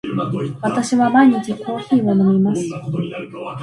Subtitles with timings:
[0.63, 2.65] 私は毎日コーヒーを飲みます。